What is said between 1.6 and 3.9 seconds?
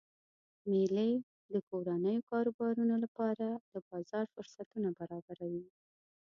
کورنیو کاروبارونو لپاره د